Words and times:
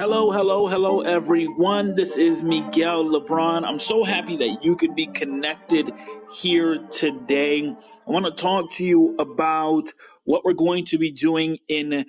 Hello, 0.00 0.30
hello, 0.30 0.66
hello, 0.66 1.02
everyone. 1.02 1.94
This 1.94 2.16
is 2.16 2.42
Miguel 2.42 3.04
Lebron. 3.04 3.66
I'm 3.66 3.78
so 3.78 4.02
happy 4.02 4.34
that 4.38 4.64
you 4.64 4.74
could 4.74 4.94
be 4.94 5.04
connected 5.08 5.92
here 6.32 6.78
today. 6.90 7.76
I 8.08 8.10
want 8.10 8.24
to 8.24 8.32
talk 8.32 8.72
to 8.76 8.84
you 8.84 9.14
about 9.18 9.92
what 10.24 10.42
we're 10.42 10.54
going 10.54 10.86
to 10.86 10.96
be 10.96 11.10
doing 11.10 11.58
in 11.68 12.06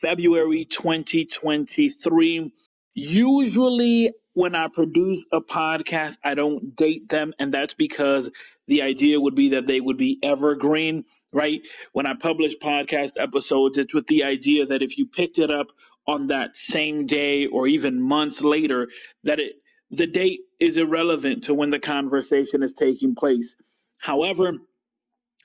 February 0.00 0.64
2023. 0.64 2.52
Usually, 2.94 4.12
when 4.34 4.56
I 4.56 4.66
produce 4.66 5.24
a 5.32 5.40
podcast, 5.40 6.18
I 6.24 6.34
don't 6.34 6.74
date 6.74 7.08
them, 7.08 7.34
and 7.38 7.54
that's 7.54 7.74
because 7.74 8.28
the 8.66 8.82
idea 8.82 9.20
would 9.20 9.36
be 9.36 9.50
that 9.50 9.68
they 9.68 9.80
would 9.80 9.96
be 9.96 10.18
evergreen, 10.24 11.04
right? 11.32 11.60
When 11.92 12.04
I 12.04 12.14
publish 12.14 12.56
podcast 12.60 13.12
episodes, 13.16 13.78
it's 13.78 13.94
with 13.94 14.08
the 14.08 14.24
idea 14.24 14.66
that 14.66 14.82
if 14.82 14.98
you 14.98 15.06
picked 15.06 15.38
it 15.38 15.52
up 15.52 15.68
on 16.08 16.28
that 16.28 16.56
same 16.56 17.06
day 17.06 17.46
or 17.48 17.68
even 17.68 18.02
months 18.02 18.42
later, 18.42 18.88
that 19.24 19.40
it 19.40 19.54
the 19.92 20.08
date 20.08 20.40
is 20.60 20.78
irrelevant 20.78 21.44
to 21.44 21.54
when 21.54 21.70
the 21.70 21.80
conversation 21.80 22.64
is 22.64 22.74
taking 22.74 23.16
place. 23.16 23.56
However, 23.98 24.54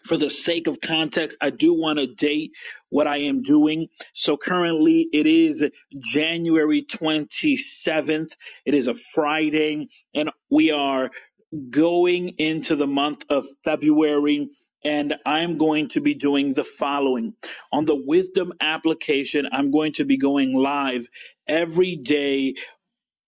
for 0.05 0.17
the 0.17 0.29
sake 0.29 0.67
of 0.67 0.81
context, 0.81 1.37
I 1.41 1.51
do 1.51 1.73
want 1.73 1.99
to 1.99 2.07
date 2.07 2.53
what 2.89 3.07
I 3.07 3.19
am 3.23 3.43
doing. 3.43 3.87
So 4.13 4.37
currently 4.37 5.07
it 5.13 5.27
is 5.27 5.63
January 5.99 6.83
27th. 6.85 8.31
It 8.65 8.75
is 8.75 8.87
a 8.89 8.95
Friday 8.95 9.89
and 10.15 10.31
we 10.51 10.71
are 10.71 11.11
going 11.69 12.29
into 12.39 12.75
the 12.75 12.87
month 12.87 13.25
of 13.29 13.45
February 13.63 14.49
and 14.85 15.15
I'm 15.25 15.57
going 15.57 15.89
to 15.89 16.01
be 16.01 16.15
doing 16.15 16.53
the 16.53 16.63
following. 16.65 17.33
On 17.71 17.85
the 17.85 17.95
wisdom 17.95 18.53
application, 18.61 19.47
I'm 19.51 19.71
going 19.71 19.93
to 19.93 20.05
be 20.05 20.17
going 20.17 20.55
live 20.55 21.07
every 21.47 21.97
day 21.97 22.55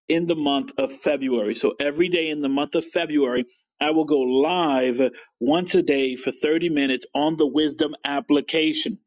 in 0.08 0.26
the 0.26 0.36
month 0.36 0.72
of 0.78 0.92
February. 1.00 1.56
So 1.56 1.74
every 1.80 2.08
day 2.10 2.30
in 2.30 2.42
the 2.42 2.50
month 2.50 2.76
of 2.76 2.84
February, 2.86 3.46
I 3.80 3.92
will 3.92 4.06
go 4.06 4.20
live 4.20 5.02
once 5.40 5.74
a 5.76 5.82
day 5.82 6.16
for 6.16 6.32
30 6.32 6.70
minutes 6.70 7.06
on 7.14 7.36
the 7.36 7.46
wisdom 7.46 7.94
application. 8.04 9.00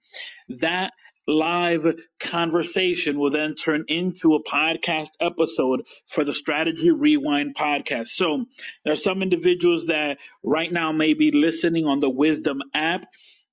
That 0.49 0.93
live 1.27 1.87
conversation 2.29 3.19
will 3.19 3.31
then 3.31 3.55
turn 3.55 3.85
into 3.87 4.35
a 4.35 4.43
podcast 4.43 5.09
episode 5.19 5.85
for 6.05 6.23
the 6.23 6.33
Strategy 6.33 6.91
Rewind 6.91 7.55
podcast. 7.55 8.09
So 8.09 8.45
there 8.83 8.93
are 8.93 8.97
some 8.97 9.21
individuals 9.23 9.87
that 9.87 10.19
right 10.43 10.71
now 10.71 10.91
may 10.91 11.13
be 11.13 11.31
listening 11.31 11.85
on 11.85 11.99
the 11.99 12.09
Wisdom 12.09 12.61
app 12.73 13.05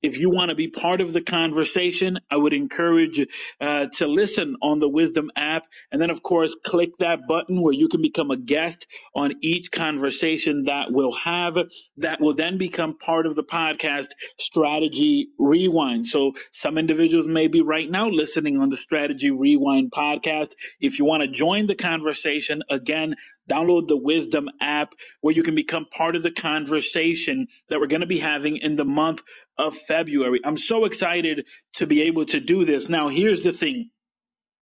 if 0.02 0.19
you 0.19 0.30
want 0.30 0.50
to 0.50 0.55
be 0.55 0.69
part 0.69 1.00
of 1.00 1.12
the 1.12 1.20
conversation, 1.20 2.19
I 2.30 2.36
would 2.36 2.52
encourage 2.52 3.20
uh, 3.61 3.86
to 3.94 4.06
listen 4.06 4.56
on 4.62 4.78
the 4.78 4.89
Wisdom 4.89 5.30
app. 5.36 5.66
And 5.91 6.00
then, 6.00 6.11
of 6.11 6.22
course, 6.22 6.56
click 6.64 6.97
that 6.98 7.27
button 7.28 7.61
where 7.61 7.72
you 7.72 7.89
can 7.89 8.02
become 8.02 8.30
a 8.30 8.36
guest 8.36 8.86
on 9.14 9.34
each 9.42 9.70
conversation 9.70 10.64
that 10.64 10.91
we'll 10.91 11.12
have 11.12 11.58
that 11.98 12.20
will 12.20 12.34
then 12.34 12.58
become 12.58 12.98
part 12.98 13.27
of 13.27 13.34
the 13.34 13.44
podcast 13.44 14.08
Strategy 14.39 15.28
Rewind. 15.39 16.06
So 16.06 16.33
some 16.52 16.78
individuals 16.78 17.27
may 17.27 17.48
be 17.48 17.62
right 17.62 17.91
now 17.91 18.08
listening 18.08 18.58
on 18.58 18.69
the 18.69 18.77
Strategy 18.77 19.30
Rewind 19.30 19.91
podcast. 19.91 20.52
If 20.80 20.98
you 20.98 21.05
want 21.05 21.22
to 21.22 21.28
join 21.28 21.67
the 21.67 21.74
conversation, 21.74 22.62
again, 22.70 23.17
Download 23.50 23.86
the 23.86 23.97
Wisdom 23.97 24.48
app 24.61 24.94
where 25.20 25.34
you 25.34 25.42
can 25.42 25.55
become 25.55 25.86
part 25.91 26.16
of 26.16 26.22
the 26.22 26.30
conversation 26.30 27.47
that 27.69 27.80
we're 27.80 27.86
going 27.86 28.00
to 28.00 28.06
be 28.06 28.19
having 28.19 28.58
in 28.58 28.77
the 28.77 28.84
month 28.84 29.22
of 29.58 29.77
February. 29.77 30.41
I'm 30.44 30.56
so 30.56 30.84
excited 30.84 31.47
to 31.74 31.86
be 31.86 32.02
able 32.02 32.27
to 32.27 32.41
do 32.41 32.64
this. 32.64 32.89
Now, 32.89 33.08
here's 33.08 33.42
the 33.42 33.52
thing. 33.52 33.91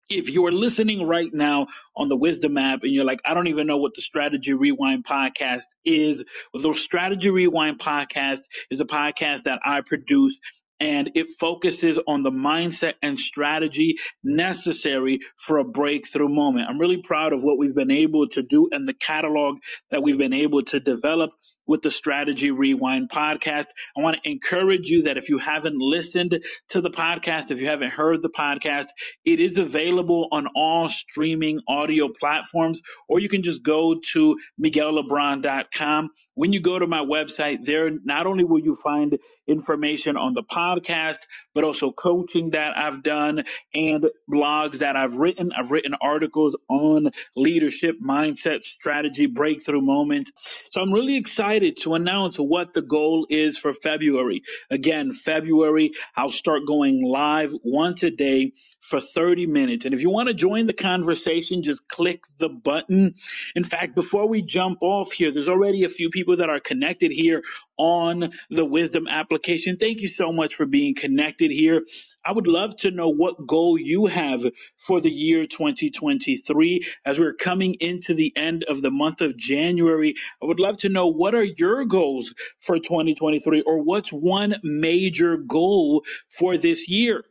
If 0.10 0.32
you 0.32 0.48
are 0.48 0.52
listening 0.52 1.06
right 1.08 1.32
now 1.32 1.68
on 1.96 2.08
the 2.08 2.16
Wisdom 2.16 2.58
app 2.58 2.82
and 2.82 2.92
you're 2.92 3.06
like, 3.06 3.20
I 3.26 3.36
don't 3.36 3.48
even 3.48 3.68
know 3.68 3.78
what 3.78 3.94
the 3.96 4.02
Strategy 4.02 4.54
Rewind 4.54 5.06
podcast 5.06 5.66
is, 5.86 6.24
well, 6.52 6.64
the 6.64 6.74
Strategy 6.80 7.30
Rewind 7.30 7.78
podcast 7.78 8.40
is 8.72 8.82
a 8.82 8.86
podcast 8.86 9.44
that 9.44 9.60
I 9.64 9.82
produce 9.82 10.36
and 10.80 11.12
it 11.16 11.28
focuses 11.40 12.00
on 12.08 12.24
the 12.24 12.32
mindset 12.32 12.94
and 13.02 13.20
strategy 13.20 13.98
necessary 14.24 15.20
for 15.38 15.58
a 15.58 15.64
breakthrough 15.64 16.30
moment. 16.30 16.68
I'm 16.70 16.80
really 16.80 17.02
proud 17.02 17.34
of 17.34 17.44
what 17.44 17.58
we've 17.58 17.76
been 17.76 17.92
able 17.92 18.28
to 18.30 18.44
do 18.44 18.70
and 18.72 18.88
the 18.88 18.94
catalog 18.94 19.58
that 19.92 20.04
we've 20.04 20.18
been 20.18 20.34
able 20.34 20.64
to 20.66 20.80
develop 20.80 21.32
with 21.70 21.84
the 21.84 21.92
Strategy 21.92 22.50
Rewind 22.50 23.10
podcast. 23.10 23.68
I 23.96 24.02
want 24.02 24.18
to 24.22 24.30
encourage 24.30 24.88
you 24.88 25.04
that 25.04 25.18
if 25.18 25.30
you 25.30 25.38
haven't 25.38 25.78
listened 25.78 26.44
to 26.70 26.82
the 26.82 26.90
podcast, 26.90 27.52
if 27.52 27.62
you 27.62 27.68
haven't 27.68 27.92
heard 27.92 28.24
the 28.24 28.30
podcast, 28.30 28.88
it 29.24 29.40
is 29.40 29.60
available 29.60 30.28
on 30.32 30.48
all 30.56 30.90
streaming 30.90 31.60
audio 31.68 32.10
platforms, 32.20 32.82
or 33.08 33.20
you 33.20 33.30
can 33.30 33.44
just 33.44 33.62
go 33.62 34.00
to 34.14 34.36
miguellebron.com. 34.60 36.10
When 36.36 36.54
you 36.54 36.62
go 36.62 36.80
to 36.80 36.88
my 36.88 37.02
website, 37.02 37.66
there 37.66 37.90
not 38.04 38.26
only 38.28 38.44
will 38.46 38.60
you 38.60 38.76
find 38.76 39.18
information 39.48 40.16
on 40.16 40.34
the 40.34 40.44
podcast, 40.44 41.18
but 41.54 41.64
also 41.64 41.92
coaching 41.92 42.52
that 42.52 42.78
I've 42.78 43.04
done 43.04 43.44
and 43.74 44.06
blogs 44.32 44.80
that 44.80 44.96
I've 44.96 45.16
written. 45.16 45.52
I've 45.58 45.72
written 45.72 45.96
articles 46.02 46.56
on 46.70 47.12
leadership, 47.36 47.96
mindset, 48.04 48.64
strategy, 48.64 49.26
breakthrough 49.26 49.82
moments. 49.82 50.32
So 50.72 50.82
I'm 50.82 50.94
really 50.94 51.18
excited 51.18 51.78
to 51.82 51.96
announce 51.96 52.38
what 52.38 52.74
the 52.74 52.82
goal 52.82 53.28
is 53.30 53.58
for 53.58 53.74
February. 53.74 54.44
Again, 54.70 55.12
February, 55.12 55.92
I'll 56.16 56.32
start 56.32 56.62
going 56.68 57.04
live 57.04 57.54
once 57.64 58.04
a 58.04 58.12
day 58.12 58.54
for 58.82 59.00
30 59.00 59.46
minutes. 59.46 59.86
And 59.86 59.94
if 59.94 60.02
you 60.02 60.10
want 60.10 60.28
to 60.28 60.34
join 60.34 60.68
the 60.68 60.74
conversation, 60.74 61.64
just 61.64 61.88
click 61.88 62.24
the 62.38 62.50
button. 62.50 63.16
In 63.56 63.64
fact, 63.64 63.96
before 63.96 64.28
we 64.28 64.42
jump 64.42 64.80
off 64.82 65.12
here, 65.12 65.32
there's 65.32 65.50
already 65.50 65.84
a 65.84 65.90
few 65.90 66.10
people 66.10 66.38
that 66.38 66.50
are 66.50 66.60
connected 66.60 67.12
here 67.12 67.44
on 67.78 68.32
the 68.50 68.66
Wisdom 68.66 69.08
application. 69.08 69.78
Thank 69.78 70.02
you 70.02 70.08
so 70.08 70.32
much 70.32 70.56
for 70.56 70.66
being 70.66 70.96
connected 70.96 71.52
here. 71.52 71.84
I 72.26 72.34
would 72.34 72.48
love 72.48 72.76
to 72.78 72.92
know 72.92 73.10
what 73.10 73.48
goal 73.48 73.80
you 73.80 74.06
have 74.08 74.46
for 74.78 75.00
the 75.02 75.10
year 75.10 75.48
2023 75.48 76.86
as 77.06 77.18
we're 77.20 77.34
coming 77.34 77.76
into 77.80 78.14
the 78.14 78.34
end 78.36 78.66
of 78.68 78.82
the 78.82 78.92
month 78.92 79.22
of 79.22 79.38
January. 79.38 80.16
I 80.42 80.46
would 80.46 80.60
love 80.60 80.78
to 80.80 80.90
know 80.90 81.08
what 81.08 81.34
are 81.34 81.44
your 81.44 81.86
goals 81.86 82.34
for 82.60 82.78
2023 82.78 83.62
or 83.62 83.82
what's 83.82 84.12
one 84.12 84.56
major 84.64 85.38
goal 85.38 86.04
for 86.30 86.58
this 86.58 86.88
year. 86.90 87.24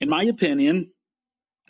In 0.00 0.10
my 0.10 0.24
opinion, 0.24 0.90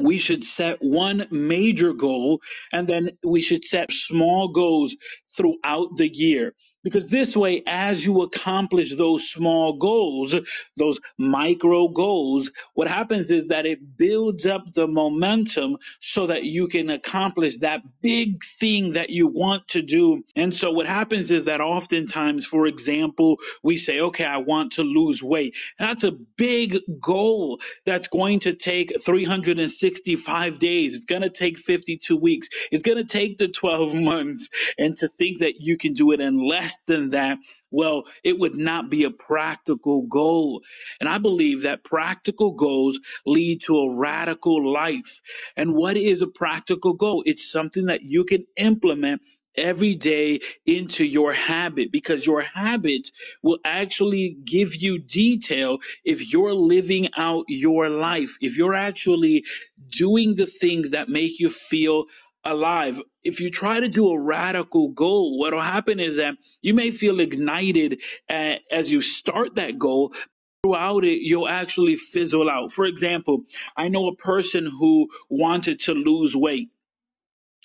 we 0.00 0.18
should 0.18 0.44
set 0.44 0.78
one 0.82 1.26
major 1.30 1.92
goal 1.92 2.40
and 2.72 2.88
then 2.88 3.10
we 3.24 3.40
should 3.40 3.64
set 3.64 3.92
small 3.92 4.48
goals 4.48 4.96
throughout 5.36 5.88
the 5.96 6.08
year. 6.12 6.54
Because 6.84 7.08
this 7.08 7.36
way, 7.36 7.62
as 7.66 8.04
you 8.04 8.22
accomplish 8.22 8.94
those 8.94 9.28
small 9.28 9.78
goals, 9.78 10.36
those 10.76 11.00
micro 11.18 11.88
goals, 11.88 12.50
what 12.74 12.88
happens 12.88 13.30
is 13.30 13.46
that 13.46 13.66
it 13.66 13.96
builds 13.96 14.46
up 14.46 14.72
the 14.74 14.86
momentum 14.86 15.78
so 16.00 16.26
that 16.26 16.44
you 16.44 16.68
can 16.68 16.90
accomplish 16.90 17.58
that 17.58 17.80
big 18.02 18.44
thing 18.60 18.92
that 18.92 19.10
you 19.10 19.26
want 19.26 19.66
to 19.68 19.82
do. 19.82 20.22
And 20.36 20.54
so 20.54 20.70
what 20.70 20.86
happens 20.86 21.30
is 21.30 21.44
that 21.44 21.62
oftentimes, 21.62 22.44
for 22.44 22.66
example, 22.66 23.38
we 23.62 23.78
say, 23.78 24.00
okay, 24.00 24.24
I 24.24 24.38
want 24.38 24.72
to 24.74 24.82
lose 24.82 25.22
weight. 25.22 25.56
That's 25.78 26.04
a 26.04 26.12
big 26.36 26.78
goal 27.00 27.60
that's 27.86 28.08
going 28.08 28.40
to 28.40 28.54
take 28.54 28.92
365 29.02 30.58
days. 30.58 30.94
It's 30.94 31.06
going 31.06 31.22
to 31.22 31.30
take 31.30 31.58
52 31.58 32.16
weeks. 32.16 32.48
It's 32.70 32.82
going 32.82 32.98
to 32.98 33.04
take 33.04 33.38
the 33.38 33.48
12 33.48 33.94
months. 34.12 34.50
And 34.78 34.96
to 34.96 35.08
think 35.18 35.40
that 35.40 35.60
you 35.60 35.78
can 35.78 35.94
do 35.94 36.12
it 36.12 36.20
in 36.20 36.46
less 36.46 36.73
less 36.74 36.98
than 36.98 37.10
that, 37.10 37.38
well, 37.70 38.04
it 38.24 38.38
would 38.38 38.56
not 38.56 38.90
be 38.90 39.04
a 39.04 39.10
practical 39.10 40.02
goal. 40.02 40.62
And 41.00 41.08
I 41.08 41.18
believe 41.18 41.62
that 41.62 41.84
practical 41.84 42.52
goals 42.52 43.00
lead 43.26 43.62
to 43.62 43.78
a 43.78 43.94
radical 43.96 44.72
life. 44.72 45.20
And 45.56 45.74
what 45.74 45.96
is 45.96 46.22
a 46.22 46.26
practical 46.28 46.94
goal? 46.94 47.22
It's 47.26 47.50
something 47.50 47.86
that 47.86 48.02
you 48.02 48.24
can 48.24 48.46
implement 48.56 49.22
every 49.56 49.94
day 49.94 50.40
into 50.66 51.04
your 51.04 51.32
habit 51.32 51.92
because 51.92 52.26
your 52.26 52.42
habits 52.42 53.12
will 53.42 53.58
actually 53.64 54.36
give 54.44 54.74
you 54.76 54.98
detail 54.98 55.78
if 56.04 56.32
you're 56.32 56.54
living 56.54 57.08
out 57.16 57.44
your 57.48 57.88
life, 57.88 58.36
if 58.40 58.56
you're 58.56 58.74
actually 58.74 59.44
doing 59.90 60.34
the 60.36 60.46
things 60.46 60.90
that 60.90 61.08
make 61.08 61.40
you 61.40 61.50
feel 61.50 62.06
alive. 62.44 63.00
If 63.22 63.40
you 63.40 63.50
try 63.50 63.80
to 63.80 63.88
do 63.88 64.08
a 64.10 64.18
radical 64.20 64.88
goal, 64.90 65.38
what 65.38 65.54
will 65.54 65.60
happen 65.60 66.00
is 66.00 66.16
that 66.16 66.34
you 66.62 66.74
may 66.74 66.90
feel 66.90 67.20
ignited 67.20 68.02
uh, 68.30 68.54
as 68.70 68.90
you 68.90 69.00
start 69.00 69.56
that 69.56 69.78
goal. 69.78 70.14
Throughout 70.62 71.04
it, 71.04 71.20
you'll 71.20 71.48
actually 71.48 71.96
fizzle 71.96 72.48
out. 72.48 72.72
For 72.72 72.86
example, 72.86 73.44
I 73.76 73.88
know 73.88 74.08
a 74.08 74.16
person 74.16 74.66
who 74.66 75.08
wanted 75.28 75.80
to 75.80 75.92
lose 75.92 76.34
weight 76.34 76.70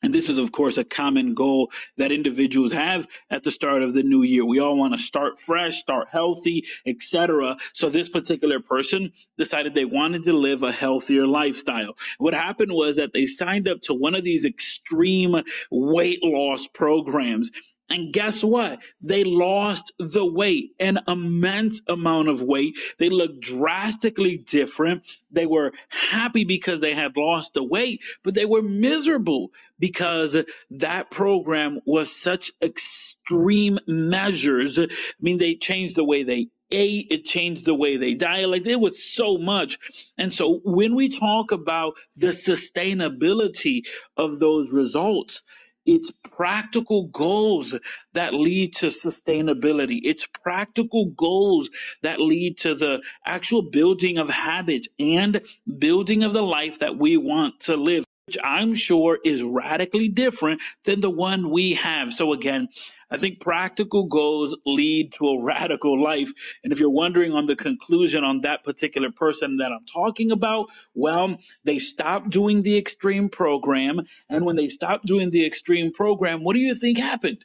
And 0.02 0.14
this 0.14 0.30
is, 0.30 0.38
of 0.38 0.52
course, 0.52 0.78
a 0.78 0.84
common 0.84 1.34
goal 1.34 1.72
that 1.98 2.12
individuals 2.12 2.72
have 2.72 3.08
at 3.30 3.44
the 3.44 3.52
start 3.52 3.84
of 3.84 3.94
the 3.94 4.04
new 4.04 4.24
year. 4.24 4.46
We 4.46 4.60
all 4.60 4.78
want 4.78 4.94
to 4.94 5.00
start 5.00 5.40
fresh, 5.40 5.80
start 5.80 6.08
healthy, 6.10 6.66
etc. 6.86 7.58
So 7.74 7.90
this 7.90 8.08
particular 8.08 8.62
person 8.62 9.12
decided 9.38 9.74
they 9.74 9.86
wanted 9.86 10.24
to 10.24 10.34
live 10.34 10.64
a 10.64 10.72
healthier 10.72 11.28
lifestyle. 11.28 11.96
What 12.18 12.34
happened 12.34 12.72
was 12.72 12.96
that 12.96 13.12
they 13.14 13.26
signed 13.26 13.68
up 13.68 13.82
to 13.84 13.94
one 13.94 14.16
of 14.16 14.24
these 14.24 14.46
extreme 14.46 15.36
weight 15.70 16.20
loss 16.24 16.68
programs. 16.68 17.52
And 17.90 18.14
guess 18.14 18.44
what? 18.44 18.80
They 19.02 19.24
lost 19.24 19.94
the 19.98 20.26
weight, 20.26 20.72
an 20.80 21.00
immense 21.08 21.82
amount 21.88 22.30
of 22.30 22.44
weight. 22.44 22.78
They 23.00 23.10
looked 23.10 23.40
drastically 23.40 24.38
different. 24.38 25.04
They 25.32 25.48
were 25.48 25.72
happy 25.90 26.44
because 26.44 26.82
they 26.82 26.94
had 26.94 27.18
lost 27.18 27.54
the 27.54 27.64
weight, 27.64 28.04
but 28.24 28.36
they 28.36 28.46
were 28.46 28.62
miserable 28.62 29.52
because 29.80 30.38
that 30.72 31.10
program 31.10 31.80
was 31.86 32.16
such 32.16 32.52
extreme 32.62 33.80
measures. 33.88 34.78
I 34.78 34.88
mean, 35.20 35.40
they 35.40 35.56
changed 35.56 35.96
the 35.96 36.04
way 36.04 36.24
they 36.24 36.50
ate, 36.72 37.08
it 37.10 37.26
changed 37.26 37.66
the 37.66 37.74
way 37.74 37.98
they 37.98 38.14
diet. 38.14 38.50
Like 38.50 38.64
there 38.64 38.78
was 38.78 39.04
so 39.04 39.38
much. 39.38 39.80
And 40.18 40.32
so 40.32 40.60
when 40.64 40.96
we 40.96 41.10
talk 41.10 41.52
about 41.52 41.96
the 42.16 42.28
sustainability 42.28 43.88
of 44.16 44.40
those 44.40 44.70
results, 44.70 45.42
it's 45.90 46.12
practical 46.12 47.08
goals 47.08 47.76
that 48.14 48.34
lead 48.36 48.76
to 48.76 48.88
sustainability. 48.88 50.02
It's 50.04 50.28
practical 50.44 51.08
goals 51.08 51.70
that 52.04 52.22
lead 52.22 52.60
to 52.60 52.76
the 52.76 53.02
actual 53.26 53.64
building 53.64 54.20
of 54.20 54.30
habits 54.30 54.90
and 55.00 55.42
building 55.80 56.24
of 56.24 56.34
the 56.34 56.44
life 56.44 56.80
that 56.80 56.98
we 56.98 57.18
want 57.18 57.62
to 57.62 57.78
live 57.78 58.06
which 58.28 58.38
I'm 58.44 58.76
sure 58.76 59.20
is 59.26 59.44
radically 59.44 60.10
different 60.10 60.62
than 60.86 61.02
the 61.02 61.10
one 61.12 61.52
we 61.52 61.76
have. 61.76 62.14
So 62.14 62.34
again, 62.34 62.70
I 63.12 63.18
think 63.18 63.40
practical 63.40 64.06
goals 64.06 64.56
lead 64.66 65.14
to 65.14 65.28
a 65.28 65.44
radical 65.44 66.02
life. 66.02 66.32
And 66.64 66.72
if 66.72 66.80
you're 66.80 66.90
wondering 66.90 67.32
on 67.32 67.46
the 67.46 67.56
conclusion 67.56 68.24
on 68.24 68.42
that 68.42 68.64
particular 68.64 69.12
person 69.12 69.58
that 69.58 69.72
I'm 69.72 69.86
talking 69.92 70.32
about, 70.32 70.68
well, 70.94 71.38
they 71.64 71.80
stopped 71.80 72.30
doing 72.30 72.62
the 72.62 72.78
extreme 72.78 73.30
program. 73.30 74.02
And 74.30 74.46
when 74.46 74.56
they 74.56 74.68
stopped 74.68 75.06
doing 75.06 75.30
the 75.30 75.46
extreme 75.46 75.92
program, 75.92 76.44
what 76.44 76.54
do 76.54 76.60
you 76.60 76.76
think 76.76 76.98
happened? 76.98 77.44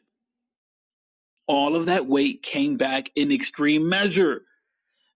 All 1.46 1.76
of 1.76 1.86
that 1.86 2.06
weight 2.06 2.42
came 2.42 2.76
back 2.76 3.10
in 3.16 3.32
extreme 3.32 3.88
measure. 3.88 4.42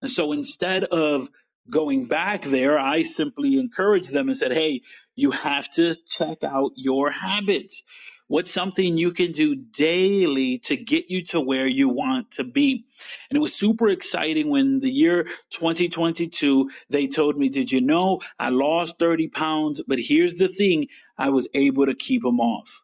And 0.01 0.09
so 0.09 0.31
instead 0.31 0.83
of 0.83 1.29
going 1.69 2.05
back 2.07 2.43
there, 2.43 2.79
I 2.79 3.03
simply 3.03 3.57
encouraged 3.59 4.11
them 4.11 4.29
and 4.29 4.37
said, 4.37 4.53
Hey, 4.53 4.81
you 5.15 5.31
have 5.31 5.69
to 5.73 5.93
check 6.07 6.43
out 6.43 6.71
your 6.75 7.11
habits. 7.11 7.83
What's 8.29 8.51
something 8.51 8.95
you 8.95 9.11
can 9.11 9.31
do 9.31 9.55
daily 9.55 10.59
to 10.59 10.77
get 10.77 11.09
you 11.09 11.25
to 11.25 11.41
where 11.41 11.65
you 11.65 11.89
want 11.89 12.29
to 12.33 12.43
be? 12.43 12.85
And 13.29 13.35
it 13.35 13.39
was 13.39 13.55
super 13.55 13.89
exciting 13.89 14.49
when 14.49 14.79
the 14.81 14.91
year 14.91 15.23
2022, 15.49 16.69
they 16.91 17.07
told 17.07 17.39
me, 17.39 17.49
Did 17.49 17.71
you 17.71 17.81
know 17.81 18.21
I 18.37 18.49
lost 18.49 18.99
30 18.99 19.29
pounds? 19.29 19.81
But 19.87 19.97
here's 19.99 20.35
the 20.35 20.47
thing 20.47 20.89
I 21.17 21.29
was 21.29 21.47
able 21.55 21.87
to 21.87 21.95
keep 21.95 22.21
them 22.21 22.39
off. 22.39 22.83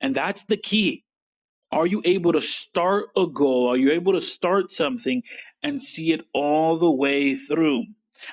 And 0.00 0.12
that's 0.12 0.42
the 0.42 0.56
key. 0.56 1.04
Are 1.70 1.86
you 1.86 2.02
able 2.04 2.32
to 2.32 2.42
start 2.42 3.10
a 3.16 3.28
goal? 3.28 3.68
Are 3.68 3.76
you 3.76 3.92
able 3.92 4.14
to 4.14 4.20
start 4.20 4.72
something 4.72 5.22
and 5.62 5.80
see 5.80 6.12
it 6.12 6.22
all 6.34 6.78
the 6.78 6.90
way 6.90 7.36
through? 7.36 7.84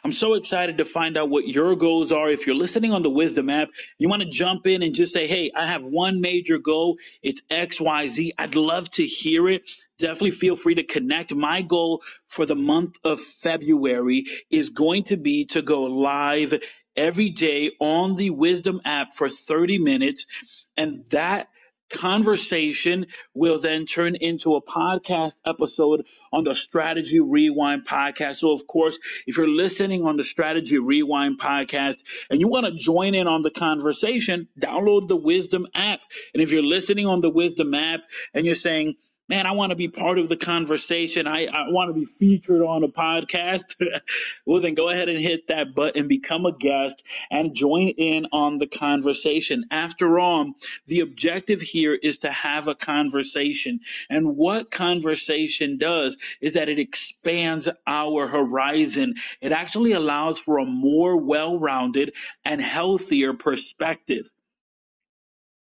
I'm 0.03 0.11
so 0.11 0.35
excited 0.35 0.77
to 0.77 0.85
find 0.85 1.17
out 1.17 1.29
what 1.29 1.47
your 1.47 1.75
goals 1.75 2.11
are. 2.11 2.29
If 2.29 2.47
you're 2.47 2.55
listening 2.55 2.93
on 2.93 3.03
the 3.03 3.09
Wisdom 3.09 3.49
app, 3.49 3.69
you 3.97 4.09
want 4.09 4.21
to 4.23 4.29
jump 4.29 4.67
in 4.67 4.83
and 4.83 4.95
just 4.95 5.13
say, 5.13 5.27
Hey, 5.27 5.51
I 5.55 5.67
have 5.67 5.83
one 5.83 6.21
major 6.21 6.57
goal. 6.57 6.97
It's 7.21 7.41
XYZ. 7.51 8.31
I'd 8.37 8.55
love 8.55 8.89
to 8.91 9.05
hear 9.05 9.49
it. 9.49 9.63
Definitely 9.99 10.31
feel 10.31 10.55
free 10.55 10.75
to 10.75 10.83
connect. 10.83 11.33
My 11.33 11.61
goal 11.61 12.01
for 12.27 12.45
the 12.45 12.55
month 12.55 12.95
of 13.03 13.19
February 13.19 14.25
is 14.49 14.69
going 14.69 15.03
to 15.05 15.17
be 15.17 15.45
to 15.47 15.61
go 15.61 15.83
live 15.83 16.53
every 16.95 17.29
day 17.29 17.71
on 17.79 18.15
the 18.15 18.29
Wisdom 18.29 18.81
app 18.85 19.13
for 19.13 19.29
30 19.29 19.79
minutes. 19.79 20.25
And 20.77 21.03
that 21.09 21.49
conversation 21.89 23.07
will 23.33 23.59
then 23.59 23.85
turn 23.85 24.15
into 24.15 24.55
a 24.55 24.61
podcast 24.61 25.35
episode 25.45 26.05
on 26.31 26.43
the 26.43 26.55
Strategy 26.55 27.19
Rewind 27.19 27.85
podcast. 27.85 28.37
So, 28.37 28.51
of 28.51 28.67
course, 28.67 28.99
if 29.25 29.37
you're 29.37 29.47
listening 29.47 30.05
on 30.05 30.17
the 30.17 30.23
Strategy 30.23 30.77
Rewind 30.77 31.39
podcast 31.39 31.97
and 32.29 32.39
you 32.39 32.47
want 32.47 32.65
to 32.65 32.73
join 32.73 33.15
in 33.15 33.27
on 33.27 33.41
the 33.41 33.51
conversation, 33.51 34.47
download 34.59 35.07
the 35.07 35.15
Wisdom 35.15 35.67
app. 35.73 35.99
And 36.33 36.43
if 36.43 36.51
you're 36.51 36.63
listening 36.63 37.07
on 37.07 37.21
the 37.21 37.29
Wisdom 37.29 37.73
app 37.73 38.01
and 38.33 38.45
you're 38.45 38.55
saying, 38.55 38.95
man, 39.29 39.45
I 39.45 39.51
want 39.51 39.69
to 39.69 39.75
be 39.75 39.87
part 39.87 40.17
of 40.17 40.27
the 40.27 40.35
conversation. 40.35 41.27
I, 41.27 41.45
I 41.45 41.69
want 41.69 41.89
to 41.89 41.93
be 41.93 42.05
featured 42.05 42.63
on 42.63 42.83
a 42.83 42.87
podcast. 42.87 43.75
well, 44.45 44.59
then 44.59 44.73
go 44.73 44.89
ahead 44.89 45.07
and 45.07 45.19
hit 45.19 45.47
that 45.47 45.75
button, 45.75 46.07
become 46.07 46.47
a 46.47 46.51
guest, 46.51 47.03
and 47.29 47.53
join 47.55 47.89
in 47.89 48.25
on 48.31 48.57
the 48.57 48.65
conversation. 48.65 49.65
After 49.69 50.19
all, 50.19 50.53
the 50.87 51.01
objective 51.01 51.61
here 51.61 51.93
is 51.93 52.17
to 52.19 52.31
have 52.31 52.67
a 52.67 52.75
conversation. 52.75 53.81
And 54.09 54.35
what 54.35 54.71
conversation 54.71 55.77
does 55.77 56.17
is 56.41 56.53
that 56.53 56.67
it 56.67 56.79
expands 56.79 57.69
our 57.85 58.27
horizon. 58.27 59.13
It 59.41 59.51
actually 59.51 59.91
allows 59.91 60.39
for 60.39 60.57
a 60.57 60.65
more 60.65 61.15
well 61.17 61.59
rounded 61.59 62.13
and 62.43 62.59
healthier 62.59 63.33
perspective. 63.33 64.29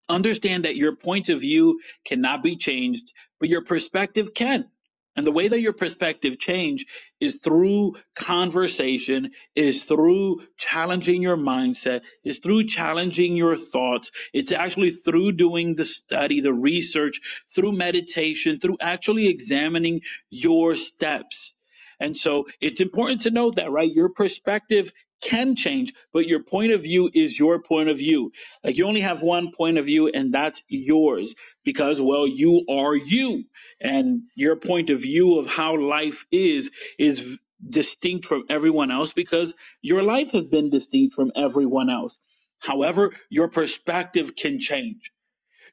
Understand 0.07 0.66
that 0.66 0.75
your 0.75 0.96
point 0.96 1.30
of 1.30 1.42
view 1.42 1.80
cannot 2.06 2.44
be 2.44 2.56
changed, 2.56 3.12
but 3.40 3.50
your 3.50 3.63
perspective 3.63 4.34
can. 4.34 4.66
And 5.16 5.25
the 5.25 5.31
way 5.31 5.48
that 5.48 5.62
your 5.62 5.74
perspective 5.74 6.38
change 6.38 6.86
is 7.22 7.38
through 7.38 7.96
conversation, 8.16 9.31
is 9.56 9.84
through 9.84 10.42
challenging 10.57 11.22
your 11.22 11.38
mindset, 11.38 12.04
is 12.25 12.40
through 12.40 12.66
challenging 12.66 13.38
your 13.38 13.56
thoughts. 13.56 14.12
It's 14.34 14.52
actually 14.52 14.92
through 14.92 15.34
doing 15.34 15.75
the 15.75 15.86
study, 15.86 16.42
the 16.42 16.54
research, 16.54 17.22
through 17.56 17.72
meditation, 17.72 18.60
through 18.60 18.78
actually 18.81 19.28
examining 19.28 20.01
your 20.30 20.75
steps. 20.75 21.54
And 21.98 22.16
so 22.16 22.48
it's 22.60 22.81
important 22.81 23.22
to 23.22 23.31
note 23.31 23.56
that, 23.56 23.72
right? 23.72 23.90
Your 23.90 24.10
perspective 24.10 24.92
can 25.25 25.56
change, 25.56 25.94
but 26.13 26.27
your 26.27 26.44
point 26.44 26.72
of 26.72 26.83
view 26.83 27.10
is 27.13 27.38
your 27.38 27.62
point 27.62 27.89
of 27.89 27.98
view. 27.98 28.31
Like 28.63 28.77
you 28.77 28.86
only 28.86 29.01
have 29.01 29.24
one 29.24 29.51
point 29.51 29.80
of 29.80 29.86
view 29.86 30.07
and 30.10 30.33
that's 30.33 30.62
yours 30.68 31.36
because, 31.63 32.00
well, 32.00 32.27
you 32.27 32.66
are 32.69 32.95
you 32.95 33.45
and 33.81 34.22
your 34.36 34.56
point 34.56 34.92
of 34.92 35.01
view 35.01 35.39
of 35.39 35.48
how 35.48 35.80
life 35.81 36.25
is, 36.31 36.72
is 37.00 37.39
distinct 37.68 38.27
from 38.27 38.45
everyone 38.50 38.92
else 38.92 39.13
because 39.13 39.54
your 39.81 40.04
life 40.04 40.31
has 40.31 40.45
been 40.45 40.69
distinct 40.69 41.16
from 41.16 41.31
everyone 41.36 41.89
else. 41.89 42.18
However, 42.60 43.13
your 43.30 43.50
perspective 43.50 44.36
can 44.36 44.60
change. 44.60 45.12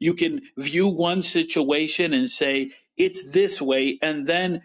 You 0.01 0.15
can 0.15 0.43
view 0.57 0.89
one 0.89 1.23
situation 1.23 2.15
and 2.15 2.31
say, 2.31 2.73
it's 2.97 3.31
this 3.31 3.61
way. 3.63 3.99
And 4.03 4.27
then 4.27 4.63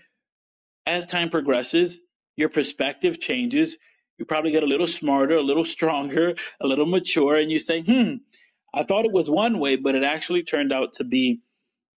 as 0.86 1.06
time 1.06 1.29
progresses, 1.29 2.00
your 2.38 2.50
perspective 2.50 3.20
changes 3.20 3.77
you 4.17 4.25
probably 4.25 4.51
get 4.51 4.63
a 4.63 4.67
little 4.67 4.88
smarter, 4.88 5.38
a 5.38 5.43
little 5.43 5.65
stronger, 5.77 6.36
a 6.62 6.67
little 6.67 6.86
mature, 6.86 7.36
and 7.38 7.51
you 7.51 7.59
say, 7.59 7.81
hmm, 7.81 8.15
I 8.74 8.83
thought 8.83 9.05
it 9.05 9.12
was 9.12 9.29
one 9.29 9.59
way, 9.59 9.75
but 9.75 9.95
it 9.95 10.03
actually 10.03 10.43
turned 10.43 10.74
out 10.74 10.95
to 10.95 11.03
be 11.03 11.41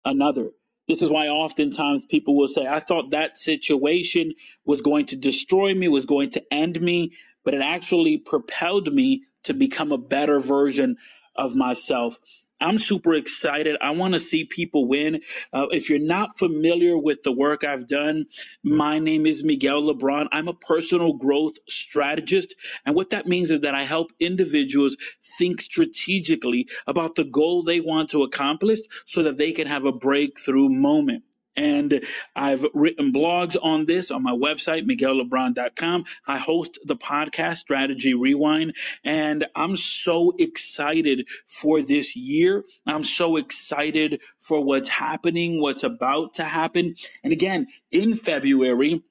another. 0.04 0.50
This 0.88 1.02
is 1.02 1.10
why 1.10 1.28
oftentimes 1.28 2.04
people 2.04 2.36
will 2.36 2.48
say, 2.48 2.66
I 2.66 2.80
thought 2.80 3.10
that 3.10 3.38
situation 3.38 4.34
was 4.64 4.82
going 4.82 5.06
to 5.06 5.16
destroy 5.16 5.74
me, 5.74 5.88
was 5.88 6.06
going 6.06 6.30
to 6.30 6.42
end 6.52 6.80
me, 6.80 7.12
but 7.44 7.54
it 7.54 7.62
actually 7.62 8.18
propelled 8.18 8.92
me 8.92 9.24
to 9.44 9.54
become 9.54 9.92
a 9.92 9.98
better 9.98 10.40
version 10.40 10.96
of 11.36 11.54
myself. 11.54 12.18
I'm 12.60 12.78
super 12.78 13.14
excited. 13.14 13.76
I 13.80 13.92
want 13.92 14.12
to 14.14 14.20
see 14.20 14.44
people 14.44 14.86
win. 14.86 15.20
Uh, 15.52 15.66
if 15.70 15.88
you're 15.88 15.98
not 15.98 16.38
familiar 16.38 16.98
with 16.98 17.22
the 17.22 17.32
work 17.32 17.64
I've 17.64 17.88
done, 17.88 18.26
my 18.62 18.98
name 18.98 19.24
is 19.24 19.42
Miguel 19.42 19.82
Lebron. 19.82 20.26
I'm 20.30 20.48
a 20.48 20.54
personal 20.54 21.14
growth 21.14 21.54
strategist. 21.68 22.54
And 22.84 22.94
what 22.94 23.10
that 23.10 23.26
means 23.26 23.50
is 23.50 23.62
that 23.62 23.74
I 23.74 23.84
help 23.84 24.12
individuals 24.20 24.96
think 25.38 25.62
strategically 25.62 26.68
about 26.86 27.14
the 27.14 27.24
goal 27.24 27.62
they 27.62 27.80
want 27.80 28.10
to 28.10 28.24
accomplish 28.24 28.80
so 29.06 29.22
that 29.22 29.38
they 29.38 29.52
can 29.52 29.66
have 29.66 29.86
a 29.86 29.92
breakthrough 29.92 30.68
moment. 30.68 31.24
And 31.56 32.04
I've 32.34 32.64
written 32.74 33.12
blogs 33.12 33.56
on 33.60 33.84
this 33.86 34.10
on 34.10 34.22
my 34.22 34.32
website, 34.32 34.88
miguellebron.com. 34.88 36.04
I 36.26 36.38
host 36.38 36.78
the 36.84 36.96
podcast 36.96 37.58
Strategy 37.58 38.14
Rewind, 38.14 38.76
and 39.04 39.46
I'm 39.54 39.76
so 39.76 40.32
excited 40.38 41.28
for 41.46 41.82
this 41.82 42.16
year. 42.16 42.64
I'm 42.86 43.04
so 43.04 43.36
excited 43.36 44.20
for 44.38 44.62
what's 44.64 44.88
happening, 44.88 45.60
what's 45.60 45.82
about 45.82 46.34
to 46.34 46.44
happen. 46.44 46.94
And 47.24 47.32
again, 47.32 47.66
in 47.90 48.16
February, 48.16 49.02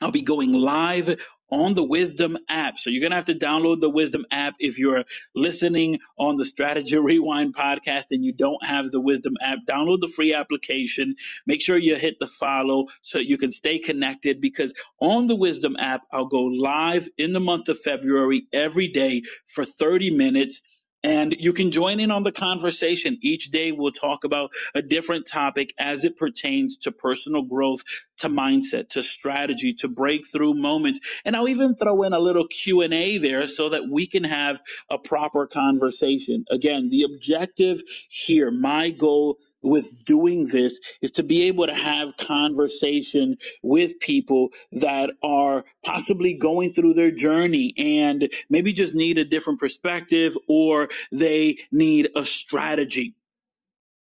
I'll 0.00 0.12
be 0.12 0.22
going 0.22 0.52
live 0.52 1.20
on 1.50 1.74
the 1.74 1.82
Wisdom 1.82 2.38
app. 2.48 2.78
So 2.78 2.90
you're 2.90 3.00
going 3.00 3.10
to 3.10 3.16
have 3.16 3.24
to 3.26 3.34
download 3.34 3.80
the 3.80 3.90
Wisdom 3.90 4.24
app 4.30 4.54
if 4.58 4.78
you're 4.78 5.04
listening 5.34 6.00
on 6.18 6.36
the 6.36 6.44
Strategy 6.44 6.96
Rewind 6.96 7.54
podcast 7.54 8.06
and 8.10 8.24
you 8.24 8.32
don't 8.32 8.64
have 8.64 8.90
the 8.90 9.00
Wisdom 9.00 9.34
app. 9.42 9.60
Download 9.68 10.00
the 10.00 10.08
free 10.08 10.34
application. 10.34 11.14
Make 11.46 11.62
sure 11.62 11.78
you 11.78 11.96
hit 11.96 12.18
the 12.18 12.26
follow 12.26 12.86
so 13.02 13.18
you 13.18 13.38
can 13.38 13.50
stay 13.50 13.78
connected 13.78 14.40
because 14.40 14.74
on 15.00 15.26
the 15.26 15.36
Wisdom 15.36 15.76
app, 15.78 16.02
I'll 16.12 16.26
go 16.26 16.42
live 16.42 17.08
in 17.18 17.32
the 17.32 17.40
month 17.40 17.68
of 17.68 17.78
February 17.78 18.46
every 18.52 18.88
day 18.88 19.22
for 19.46 19.64
30 19.64 20.10
minutes 20.10 20.60
and 21.04 21.34
you 21.38 21.52
can 21.52 21.70
join 21.70 22.00
in 22.00 22.10
on 22.10 22.24
the 22.24 22.32
conversation. 22.32 23.18
Each 23.22 23.50
day 23.50 23.72
we'll 23.72 23.92
talk 23.92 24.24
about 24.24 24.50
a 24.74 24.82
different 24.82 25.26
topic 25.26 25.72
as 25.78 26.04
it 26.04 26.16
pertains 26.16 26.76
to 26.78 26.92
personal 26.92 27.42
growth, 27.42 27.82
to 28.18 28.28
mindset, 28.28 28.90
to 28.90 29.02
strategy, 29.02 29.74
to 29.74 29.88
breakthrough 29.88 30.54
moments. 30.54 31.00
And 31.24 31.36
I'll 31.36 31.48
even 31.48 31.74
throw 31.74 32.02
in 32.02 32.12
a 32.12 32.18
little 32.18 32.46
Q&A 32.46 33.18
there 33.18 33.46
so 33.46 33.68
that 33.70 33.88
we 33.88 34.06
can 34.06 34.24
have 34.24 34.60
a 34.90 34.98
proper 34.98 35.46
conversation. 35.46 36.44
Again, 36.50 36.88
the 36.90 37.04
objective 37.04 37.82
here, 38.08 38.50
my 38.50 38.90
goal 38.90 39.38
with 39.62 40.04
doing 40.04 40.46
this 40.46 40.78
is 41.02 41.10
to 41.12 41.22
be 41.22 41.42
able 41.42 41.66
to 41.66 41.74
have 41.74 42.16
conversation 42.16 43.36
with 43.62 43.98
people 44.00 44.50
that 44.72 45.10
are 45.22 45.64
possibly 45.84 46.34
going 46.34 46.72
through 46.72 46.94
their 46.94 47.10
journey 47.10 47.74
and 47.76 48.30
maybe 48.48 48.72
just 48.72 48.94
need 48.94 49.18
a 49.18 49.24
different 49.24 49.58
perspective 49.58 50.36
or 50.48 50.88
they 51.10 51.58
need 51.72 52.08
a 52.14 52.24
strategy. 52.24 53.14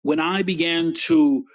When 0.04 0.20
I 0.20 0.42
began 0.42 0.94
to 1.06 1.46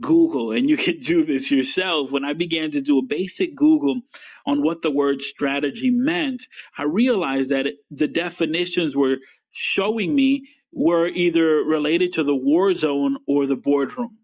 Google, 0.00 0.52
and 0.52 0.68
you 0.68 0.76
can 0.76 1.00
do 1.00 1.24
this 1.24 1.50
yourself. 1.50 2.10
When 2.10 2.24
I 2.24 2.32
began 2.32 2.72
to 2.72 2.80
do 2.80 2.98
a 2.98 3.02
basic 3.02 3.54
Google 3.54 4.00
on 4.46 4.62
what 4.62 4.82
the 4.82 4.90
word 4.90 5.22
strategy 5.22 5.90
meant, 5.90 6.46
I 6.76 6.84
realized 6.84 7.50
that 7.50 7.66
the 7.90 8.08
definitions 8.08 8.96
were 8.96 9.16
showing 9.52 10.14
me 10.14 10.48
were 10.72 11.08
either 11.08 11.64
related 11.64 12.14
to 12.14 12.24
the 12.24 12.34
war 12.34 12.74
zone 12.74 13.16
or 13.26 13.46
the 13.46 13.56
boardroom. 13.56 14.18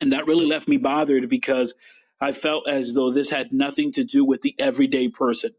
And 0.00 0.12
that 0.12 0.26
really 0.26 0.46
left 0.46 0.68
me 0.68 0.78
bothered 0.78 1.28
because 1.28 1.74
I 2.20 2.32
felt 2.32 2.68
as 2.68 2.94
though 2.94 3.12
this 3.12 3.30
had 3.30 3.52
nothing 3.52 3.92
to 3.92 4.04
do 4.04 4.24
with 4.24 4.42
the 4.42 4.54
everyday 4.58 5.08
person, 5.08 5.52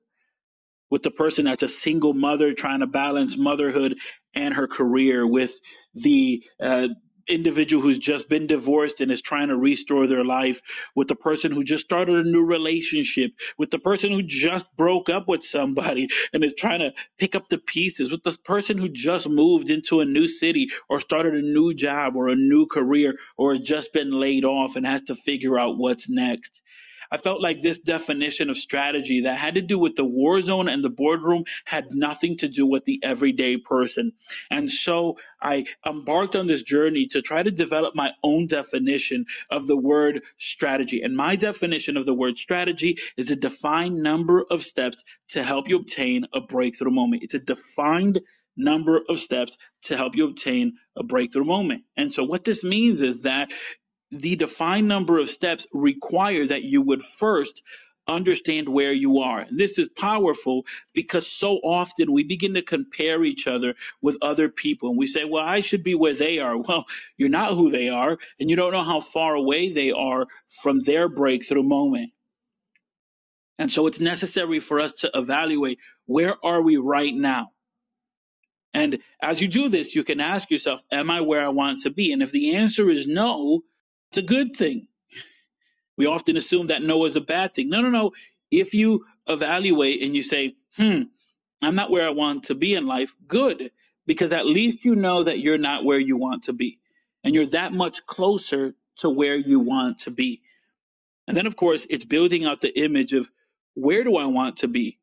with 0.89 1.03
the 1.03 1.11
person 1.11 1.45
that's 1.45 1.63
a 1.63 1.67
single 1.67 2.13
mother 2.13 2.53
trying 2.53 2.79
to 2.81 2.87
balance 2.87 3.37
motherhood 3.37 3.95
and 4.33 4.53
her 4.55 4.67
career, 4.67 5.27
with 5.27 5.59
the 5.93 6.43
uh, 6.59 6.87
individual 7.31 7.81
who's 7.83 7.97
just 7.99 8.29
been 8.29 8.47
divorced 8.47 9.01
and 9.01 9.11
is 9.11 9.21
trying 9.21 9.47
to 9.49 9.57
restore 9.57 10.07
their 10.07 10.25
life, 10.25 10.61
with 10.95 11.07
the 11.07 11.15
person 11.15 11.51
who 11.51 11.63
just 11.63 11.85
started 11.85 12.15
a 12.25 12.29
new 12.29 12.43
relationship, 12.43 13.31
with 13.57 13.71
the 13.71 13.79
person 13.79 14.11
who 14.11 14.21
just 14.23 14.65
broke 14.77 15.09
up 15.09 15.27
with 15.27 15.43
somebody 15.43 16.07
and 16.33 16.43
is 16.43 16.53
trying 16.57 16.79
to 16.79 16.91
pick 17.17 17.35
up 17.35 17.49
the 17.49 17.57
pieces, 17.57 18.11
with 18.11 18.23
the 18.23 18.37
person 18.45 18.77
who 18.77 18.89
just 18.89 19.27
moved 19.29 19.69
into 19.69 20.01
a 20.01 20.05
new 20.05 20.27
city 20.27 20.69
or 20.89 20.99
started 20.99 21.35
a 21.35 21.41
new 21.41 21.73
job 21.73 22.15
or 22.15 22.29
a 22.29 22.35
new 22.35 22.65
career 22.67 23.15
or 23.37 23.53
has 23.55 23.61
just 23.63 23.93
been 23.93 24.11
laid 24.11 24.45
off 24.45 24.75
and 24.75 24.85
has 24.85 25.01
to 25.03 25.15
figure 25.15 25.59
out 25.59 25.77
what's 25.77 26.09
next. 26.09 26.60
I 27.11 27.17
felt 27.17 27.41
like 27.41 27.61
this 27.61 27.79
definition 27.79 28.49
of 28.49 28.57
strategy 28.57 29.21
that 29.21 29.37
had 29.37 29.55
to 29.55 29.61
do 29.61 29.77
with 29.77 29.95
the 29.95 30.05
war 30.05 30.41
zone 30.41 30.69
and 30.69 30.83
the 30.83 30.89
boardroom 30.89 31.43
had 31.65 31.93
nothing 31.93 32.37
to 32.37 32.47
do 32.47 32.65
with 32.65 32.85
the 32.85 32.99
everyday 33.03 33.57
person. 33.57 34.13
And 34.49 34.71
so 34.71 35.17
I 35.41 35.65
embarked 35.85 36.35
on 36.35 36.47
this 36.47 36.63
journey 36.63 37.07
to 37.07 37.21
try 37.21 37.43
to 37.43 37.51
develop 37.51 37.95
my 37.95 38.11
own 38.23 38.47
definition 38.47 39.25
of 39.49 39.67
the 39.67 39.75
word 39.77 40.23
strategy. 40.37 41.01
And 41.01 41.15
my 41.15 41.35
definition 41.35 41.97
of 41.97 42.05
the 42.05 42.13
word 42.13 42.37
strategy 42.37 42.97
is 43.17 43.31
a 43.31 43.35
defined 43.35 44.01
number 44.01 44.45
of 44.49 44.63
steps 44.63 45.03
to 45.29 45.43
help 45.43 45.67
you 45.67 45.77
obtain 45.77 46.27
a 46.33 46.41
breakthrough 46.41 46.91
moment. 46.91 47.23
It's 47.23 47.33
a 47.33 47.39
defined 47.39 48.21
number 48.57 49.01
of 49.09 49.19
steps 49.19 49.57
to 49.83 49.97
help 49.97 50.15
you 50.15 50.25
obtain 50.25 50.73
a 50.95 51.03
breakthrough 51.03 51.45
moment. 51.45 51.83
And 51.97 52.13
so 52.13 52.23
what 52.23 52.43
this 52.43 52.63
means 52.63 53.01
is 53.01 53.21
that 53.21 53.49
the 54.11 54.35
defined 54.35 54.87
number 54.87 55.19
of 55.19 55.29
steps 55.29 55.65
require 55.73 56.45
that 56.47 56.63
you 56.63 56.81
would 56.81 57.03
first 57.03 57.61
understand 58.07 58.67
where 58.67 58.91
you 58.91 59.19
are. 59.19 59.45
This 59.51 59.79
is 59.79 59.87
powerful 59.89 60.65
because 60.93 61.27
so 61.27 61.57
often 61.63 62.11
we 62.11 62.23
begin 62.23 62.55
to 62.55 62.61
compare 62.61 63.23
each 63.23 63.47
other 63.47 63.75
with 64.01 64.17
other 64.21 64.49
people 64.49 64.89
and 64.89 64.97
we 64.97 65.07
say, 65.07 65.23
well, 65.23 65.43
I 65.43 65.61
should 65.61 65.83
be 65.83 65.95
where 65.95 66.13
they 66.13 66.39
are. 66.39 66.57
Well, 66.71 66.85
you're 67.17 67.29
not 67.29 67.53
who 67.53 67.69
they 67.69 67.89
are 67.89 68.17
and 68.39 68.49
you 68.49 68.55
don't 68.55 68.73
know 68.73 68.83
how 68.83 69.01
far 69.01 69.35
away 69.35 69.71
they 69.71 69.91
are 69.91 70.25
from 70.61 70.81
their 70.81 71.07
breakthrough 71.07 71.63
moment. 71.63 72.11
And 73.59 73.71
so 73.71 73.87
it's 73.87 73.99
necessary 73.99 74.59
for 74.59 74.79
us 74.79 74.93
to 74.93 75.11
evaluate 75.13 75.79
where 76.05 76.35
are 76.43 76.61
we 76.61 76.77
right 76.77 77.13
now? 77.13 77.51
And 78.73 78.99
as 79.21 79.41
you 79.41 79.47
do 79.47 79.69
this, 79.69 79.93
you 79.95 80.03
can 80.03 80.19
ask 80.19 80.49
yourself, 80.49 80.81
am 80.91 81.11
I 81.11 81.21
where 81.21 81.45
I 81.45 81.49
want 81.49 81.81
to 81.81 81.89
be? 81.89 82.13
And 82.13 82.23
if 82.23 82.31
the 82.31 82.55
answer 82.55 82.89
is 82.89 83.05
no, 83.05 83.63
it's 84.11 84.19
a 84.19 84.23
good 84.23 84.55
thing. 84.57 84.87
We 85.97 86.07
often 86.07 86.37
assume 86.37 86.67
that 86.67 86.81
no 86.83 87.05
is 87.05 87.15
a 87.15 87.21
bad 87.21 87.53
thing. 87.53 87.69
No, 87.69 87.81
no, 87.81 87.89
no. 87.89 88.11
If 88.51 88.73
you 88.73 89.05
evaluate 89.27 90.01
and 90.01 90.15
you 90.15 90.23
say, 90.23 90.55
hmm, 90.75 91.03
I'm 91.61 91.75
not 91.75 91.91
where 91.91 92.07
I 92.07 92.11
want 92.11 92.45
to 92.45 92.55
be 92.55 92.73
in 92.75 92.87
life, 92.87 93.15
good, 93.27 93.71
because 94.07 94.33
at 94.33 94.45
least 94.45 94.85
you 94.85 94.95
know 94.95 95.23
that 95.23 95.39
you're 95.39 95.57
not 95.57 95.85
where 95.85 95.99
you 95.99 96.17
want 96.17 96.43
to 96.43 96.53
be. 96.53 96.79
And 97.23 97.35
you're 97.35 97.47
that 97.47 97.73
much 97.73 98.05
closer 98.05 98.73
to 98.97 99.09
where 99.09 99.35
you 99.35 99.59
want 99.59 99.99
to 99.99 100.11
be. 100.11 100.41
And 101.27 101.37
then, 101.37 101.47
of 101.47 101.55
course, 101.55 101.87
it's 101.89 102.05
building 102.05 102.45
out 102.45 102.61
the 102.61 102.77
image 102.79 103.13
of 103.13 103.29
where 103.75 104.03
do 104.03 104.17
I 104.17 104.25
want 104.25 104.57
to 104.57 104.67
be? 104.67 104.99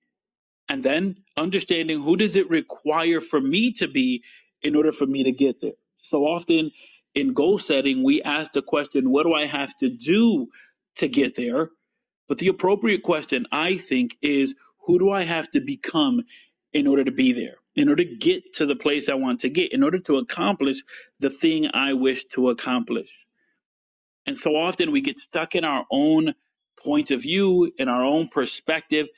And 0.69 0.83
then 0.85 1.19
understanding 1.37 2.03
who 2.03 2.17
does 2.17 2.37
it 2.37 2.50
require 2.50 3.21
for 3.21 3.41
me 3.41 3.73
to 3.75 3.88
be 3.88 4.25
in 4.62 4.77
order 4.77 4.93
for 4.93 5.07
me 5.07 5.25
to 5.25 5.33
get 5.33 5.61
there. 5.61 5.73
So 5.99 6.25
often 6.27 6.73
in 7.19 7.35
goal 7.35 7.59
setting, 7.59 8.05
we 8.05 8.23
ask 8.23 8.53
the 8.53 8.63
question, 8.63 9.11
what 9.11 9.25
do 9.25 9.35
I 9.35 9.47
have 9.47 9.77
to 9.79 9.89
do 9.91 10.47
to 10.97 11.09
get 11.09 11.35
there? 11.35 11.71
But 12.29 12.39
the 12.39 12.49
appropriate 12.49 13.03
question, 13.03 13.47
I 13.51 13.77
think, 13.77 14.17
is 14.23 14.55
who 14.87 14.99
do 14.99 15.11
I 15.11 15.25
have 15.25 15.51
to 15.51 15.61
become 15.61 16.23
in 16.73 16.87
order 16.87 17.03
to 17.03 17.11
be 17.11 17.33
there, 17.33 17.57
in 17.75 17.89
order 17.89 18.05
to 18.05 18.17
get 18.17 18.55
to 18.55 18.67
the 18.67 18.77
place 18.77 19.09
I 19.09 19.15
want 19.15 19.41
to 19.41 19.49
get, 19.49 19.73
in 19.73 19.83
order 19.83 19.99
to 20.01 20.19
accomplish 20.19 20.83
the 21.19 21.31
thing 21.31 21.71
I 21.75 21.95
wish 21.95 22.25
to 22.35 22.51
accomplish? 22.51 23.27
And 24.27 24.39
so 24.39 24.55
often 24.55 24.93
we 24.93 25.01
get 25.01 25.19
stuck 25.19 25.57
in 25.57 25.65
our 25.65 25.87
own 25.91 26.35
point 26.79 27.11
of 27.11 27.23
view, 27.23 27.73
in 27.79 27.89
our 27.89 28.05
own 28.05 28.29
perspective, 28.29 29.09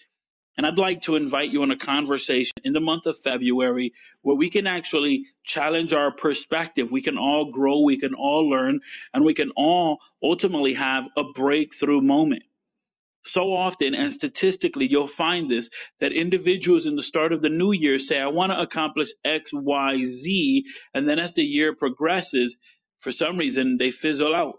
and 0.57 0.67
I'd 0.67 0.79
like 0.79 1.03
to 1.03 1.17
invite 1.17 1.51
you 1.51 1.63
on 1.63 1.71
a 1.71 1.77
conversation 1.79 2.53
in 2.65 2.73
the 2.73 2.81
month 2.81 3.07
of 3.07 3.19
February 3.19 3.93
where 4.23 4.37
we 4.37 4.51
can 4.51 4.67
actually 4.67 5.25
challenge 5.45 5.93
our 5.93 6.13
perspective. 6.13 6.91
We 6.91 7.03
can 7.03 7.19
all 7.19 7.51
grow, 7.51 7.81
we 7.81 7.99
can 7.99 8.15
all 8.15 8.49
learn, 8.49 8.81
and 9.15 9.25
we 9.25 9.35
can 9.35 9.51
all 9.57 9.99
ultimately 10.23 10.75
have 10.75 11.09
a 11.17 11.25
breakthrough 11.25 12.01
moment. 12.03 12.43
So 13.25 13.55
often, 13.55 13.95
and 13.95 14.13
statistically, 14.13 14.89
you'll 14.89 15.07
find 15.07 15.51
this 15.51 15.71
that 16.01 16.13
individuals 16.13 16.87
in 16.87 16.97
the 16.97 17.03
start 17.03 17.33
of 17.33 17.43
the 17.43 17.51
new 17.51 17.73
year 17.73 17.99
say, 17.99 18.19
I 18.19 18.29
want 18.29 18.53
to 18.53 18.61
accomplish 18.61 19.11
X, 19.25 19.51
Y, 19.53 20.05
Z. 20.05 20.65
And 20.95 21.09
then 21.09 21.19
as 21.19 21.33
the 21.33 21.45
year 21.45 21.75
progresses, 21.75 22.57
for 22.99 23.13
some 23.13 23.37
reason, 23.39 23.77
they 23.79 23.91
fizzle 23.91 24.35
out. 24.35 24.57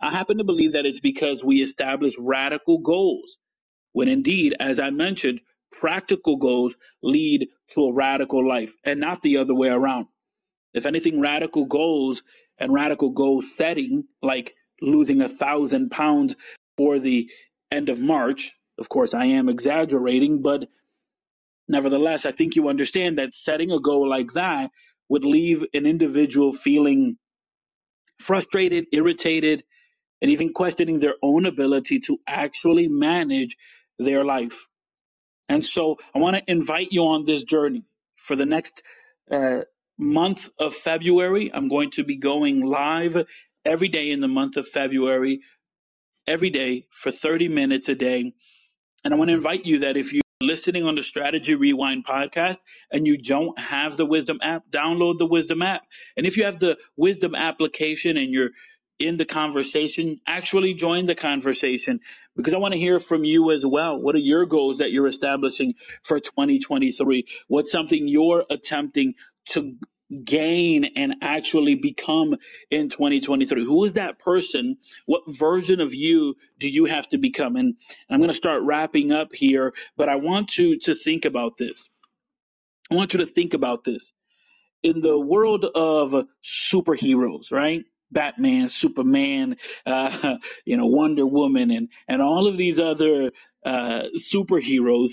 I 0.00 0.12
happen 0.12 0.38
to 0.38 0.44
believe 0.44 0.72
that 0.72 0.86
it's 0.86 1.00
because 1.00 1.42
we 1.44 1.62
establish 1.62 2.14
radical 2.18 2.78
goals 2.78 3.38
when 3.92 4.08
indeed, 4.08 4.54
as 4.58 4.80
I 4.80 4.90
mentioned, 4.90 5.40
practical 5.72 6.36
goals 6.36 6.74
lead 7.02 7.48
to 7.74 7.84
a 7.84 7.92
radical 7.92 8.46
life 8.46 8.74
and 8.84 9.00
not 9.00 9.22
the 9.22 9.38
other 9.38 9.54
way 9.54 9.68
around. 9.68 10.06
If 10.74 10.86
anything, 10.86 11.20
radical 11.20 11.66
goals 11.66 12.22
and 12.58 12.72
radical 12.72 13.10
goal 13.10 13.42
setting, 13.42 14.04
like 14.22 14.54
losing 14.80 15.22
a 15.22 15.28
thousand 15.28 15.90
pounds 15.90 16.36
for 16.76 16.98
the 16.98 17.30
end 17.70 17.88
of 17.88 18.00
March, 18.00 18.52
of 18.78 18.88
course, 18.88 19.14
I 19.14 19.26
am 19.26 19.48
exaggerating, 19.48 20.42
but 20.42 20.68
nevertheless, 21.68 22.26
I 22.26 22.32
think 22.32 22.56
you 22.56 22.68
understand 22.68 23.18
that 23.18 23.34
setting 23.34 23.72
a 23.72 23.80
goal 23.80 24.08
like 24.08 24.32
that 24.34 24.70
would 25.08 25.24
leave 25.24 25.64
an 25.74 25.86
individual 25.86 26.52
feeling 26.52 27.16
frustrated, 28.18 28.86
irritated, 28.92 29.64
and 30.20 30.30
even 30.30 30.52
questioning 30.52 30.98
their 30.98 31.14
own 31.22 31.46
ability 31.46 32.00
to 32.00 32.18
actually 32.26 32.88
manage 32.88 33.56
their 33.98 34.24
life. 34.24 34.66
And 35.48 35.64
so 35.64 35.96
I 36.14 36.18
want 36.18 36.36
to 36.36 36.42
invite 36.46 36.88
you 36.90 37.02
on 37.02 37.24
this 37.24 37.42
journey 37.42 37.84
for 38.16 38.36
the 38.36 38.46
next 38.46 38.82
uh, 39.30 39.60
month 39.98 40.48
of 40.58 40.74
February. 40.74 41.50
I'm 41.52 41.68
going 41.68 41.90
to 41.92 42.04
be 42.04 42.16
going 42.16 42.64
live 42.64 43.24
every 43.64 43.88
day 43.88 44.10
in 44.10 44.20
the 44.20 44.28
month 44.28 44.56
of 44.56 44.68
February, 44.68 45.40
every 46.26 46.50
day 46.50 46.86
for 46.90 47.10
30 47.10 47.48
minutes 47.48 47.88
a 47.88 47.94
day. 47.94 48.32
And 49.04 49.14
I 49.14 49.16
want 49.16 49.28
to 49.28 49.34
invite 49.34 49.64
you 49.64 49.80
that 49.80 49.96
if 49.96 50.12
you're 50.12 50.22
listening 50.40 50.84
on 50.84 50.94
the 50.94 51.02
Strategy 51.02 51.54
Rewind 51.54 52.04
podcast 52.06 52.58
and 52.92 53.06
you 53.06 53.16
don't 53.16 53.58
have 53.58 53.96
the 53.96 54.06
Wisdom 54.06 54.38
app, 54.42 54.64
download 54.70 55.18
the 55.18 55.26
Wisdom 55.26 55.62
app. 55.62 55.82
And 56.16 56.26
if 56.26 56.36
you 56.36 56.44
have 56.44 56.58
the 56.58 56.76
Wisdom 56.96 57.34
application 57.34 58.16
and 58.16 58.32
you're 58.32 58.50
in 58.98 59.16
the 59.16 59.24
conversation, 59.24 60.20
actually 60.26 60.74
join 60.74 61.06
the 61.06 61.14
conversation 61.14 62.00
because 62.36 62.54
I 62.54 62.58
want 62.58 62.72
to 62.72 62.80
hear 62.80 62.98
from 63.00 63.24
you 63.24 63.52
as 63.52 63.64
well. 63.64 63.98
What 63.98 64.14
are 64.14 64.20
your 64.20 64.46
goals 64.46 64.78
that 64.78 64.90
you're 64.90 65.06
establishing 65.06 65.74
for 66.02 66.20
2023? 66.20 67.26
What's 67.46 67.72
something 67.72 68.08
you're 68.08 68.44
attempting 68.50 69.14
to 69.50 69.76
gain 70.24 70.84
and 70.96 71.16
actually 71.22 71.74
become 71.76 72.36
in 72.70 72.88
2023? 72.88 73.64
Who 73.64 73.84
is 73.84 73.94
that 73.94 74.18
person? 74.18 74.78
What 75.06 75.22
version 75.28 75.80
of 75.80 75.94
you 75.94 76.34
do 76.58 76.68
you 76.68 76.86
have 76.86 77.08
to 77.10 77.18
become? 77.18 77.56
And 77.56 77.74
I'm 78.10 78.18
going 78.18 78.28
to 78.30 78.34
start 78.34 78.62
wrapping 78.62 79.12
up 79.12 79.34
here, 79.34 79.74
but 79.96 80.08
I 80.08 80.16
want 80.16 80.58
you 80.58 80.78
to 80.80 80.94
think 80.94 81.24
about 81.24 81.56
this. 81.56 81.88
I 82.90 82.94
want 82.94 83.12
you 83.12 83.20
to 83.20 83.26
think 83.26 83.54
about 83.54 83.84
this. 83.84 84.12
In 84.82 85.00
the 85.00 85.18
world 85.18 85.64
of 85.64 86.26
superheroes, 86.42 87.52
right? 87.52 87.84
Batman, 88.10 88.68
Superman, 88.68 89.56
uh, 89.86 90.36
you 90.64 90.76
know, 90.76 90.86
Wonder 90.86 91.26
Woman, 91.26 91.70
and 91.70 91.88
and 92.08 92.22
all 92.22 92.46
of 92.46 92.56
these 92.58 92.80
other 92.80 93.32
uh, 93.64 94.02
superheroes. 94.16 95.12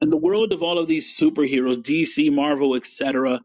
In 0.00 0.10
the 0.10 0.16
world 0.18 0.52
of 0.52 0.62
all 0.62 0.78
of 0.78 0.88
these 0.88 1.16
superheroes, 1.18 1.78
DC, 1.78 2.32
Marvel, 2.32 2.76
etc. 2.76 3.40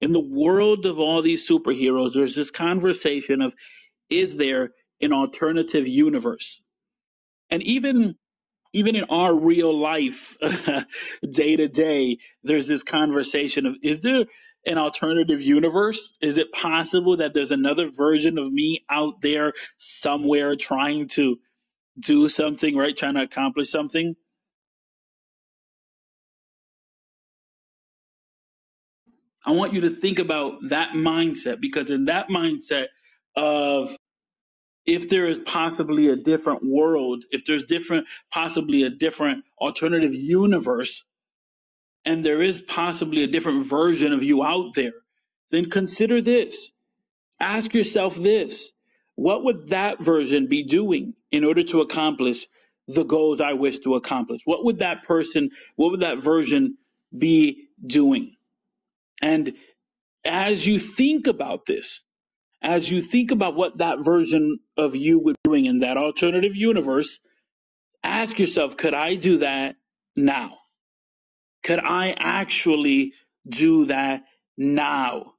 In 0.00 0.12
the 0.12 0.20
world 0.20 0.86
of 0.86 1.00
all 1.00 1.22
these 1.22 1.48
superheroes, 1.48 2.14
there's 2.14 2.34
this 2.36 2.50
conversation 2.50 3.42
of 3.42 3.54
is 4.10 4.36
there 4.36 4.70
an 5.00 5.12
alternative 5.12 5.88
universe? 5.88 6.60
And 7.50 7.62
even 7.64 8.16
even 8.74 8.96
in 8.96 9.04
our 9.04 9.34
real 9.34 9.76
life, 9.78 10.36
day 11.30 11.56
to 11.56 11.68
day, 11.68 12.18
there's 12.44 12.68
this 12.68 12.84
conversation 12.84 13.66
of 13.66 13.76
is 13.82 14.00
there 14.00 14.26
an 14.66 14.78
alternative 14.78 15.42
universe? 15.42 16.12
Is 16.20 16.38
it 16.38 16.52
possible 16.52 17.18
that 17.18 17.34
there's 17.34 17.52
another 17.52 17.90
version 17.90 18.38
of 18.38 18.52
me 18.52 18.84
out 18.90 19.20
there 19.22 19.52
somewhere 19.78 20.56
trying 20.56 21.08
to 21.10 21.38
do 22.00 22.28
something, 22.28 22.76
right? 22.76 22.96
Trying 22.96 23.14
to 23.14 23.22
accomplish 23.22 23.70
something? 23.70 24.16
I 29.44 29.52
want 29.52 29.72
you 29.74 29.82
to 29.82 29.90
think 29.90 30.18
about 30.18 30.54
that 30.70 30.90
mindset 30.90 31.60
because 31.60 31.90
in 31.90 32.06
that 32.06 32.28
mindset 32.28 32.86
of 33.36 33.96
if 34.86 35.08
there 35.08 35.28
is 35.28 35.40
possibly 35.40 36.08
a 36.08 36.16
different 36.16 36.64
world, 36.64 37.24
if 37.30 37.44
there's 37.44 37.64
different, 37.64 38.06
possibly 38.32 38.84
a 38.84 38.90
different 38.90 39.44
alternative 39.60 40.14
universe, 40.14 41.04
and 42.06 42.24
there 42.24 42.40
is 42.40 42.62
possibly 42.62 43.24
a 43.24 43.26
different 43.26 43.66
version 43.66 44.12
of 44.12 44.22
you 44.22 44.44
out 44.44 44.74
there, 44.74 44.92
then 45.50 45.68
consider 45.68 46.22
this. 46.22 46.70
Ask 47.40 47.74
yourself 47.74 48.14
this. 48.14 48.70
What 49.16 49.44
would 49.44 49.68
that 49.68 50.00
version 50.00 50.46
be 50.46 50.62
doing 50.62 51.14
in 51.32 51.44
order 51.44 51.64
to 51.64 51.80
accomplish 51.80 52.46
the 52.86 53.04
goals 53.04 53.40
I 53.40 53.54
wish 53.54 53.80
to 53.80 53.96
accomplish? 53.96 54.42
What 54.44 54.64
would 54.64 54.78
that 54.78 55.04
person, 55.04 55.50
what 55.74 55.90
would 55.90 56.00
that 56.00 56.22
version 56.22 56.78
be 57.16 57.68
doing? 57.84 58.36
And 59.20 59.54
as 60.24 60.64
you 60.66 60.78
think 60.78 61.26
about 61.26 61.66
this, 61.66 62.02
as 62.62 62.90
you 62.90 63.00
think 63.00 63.32
about 63.32 63.56
what 63.56 63.78
that 63.78 64.04
version 64.04 64.60
of 64.76 64.94
you 64.94 65.18
would 65.18 65.36
be 65.42 65.50
doing 65.50 65.66
in 65.66 65.80
that 65.80 65.96
alternative 65.96 66.54
universe, 66.54 67.18
ask 68.04 68.38
yourself, 68.38 68.76
could 68.76 68.94
I 68.94 69.16
do 69.16 69.38
that 69.38 69.76
now? 70.14 70.58
Could 71.66 71.80
I 71.80 72.12
actually 72.18 73.14
do 73.48 73.86
that 73.86 74.24
now? 74.58 75.34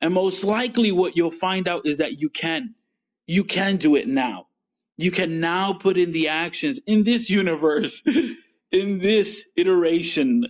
And 0.00 0.12
most 0.12 0.44
likely 0.44 0.92
what 0.92 1.16
you'll 1.16 1.30
find 1.30 1.68
out 1.68 1.86
is 1.86 1.98
that 1.98 2.20
you 2.20 2.30
can. 2.30 2.74
You 3.26 3.44
can 3.44 3.78
do 3.78 3.96
it 3.96 4.08
now. 4.08 4.48
You 4.98 5.12
can 5.12 5.40
now 5.40 5.74
put 5.74 5.98
in 5.98 6.12
the 6.12 6.28
actions 6.28 6.80
in 6.86 7.04
this 7.04 7.30
universe, 7.30 8.02
in 8.72 8.98
this 8.98 9.44
iteration. 9.56 10.46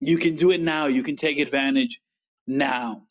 You 0.00 0.18
can 0.18 0.36
do 0.36 0.50
it 0.50 0.60
now. 0.60 0.86
You 0.88 1.04
can 1.04 1.16
take 1.16 1.38
advantage 1.38 2.00
now. 2.48 3.04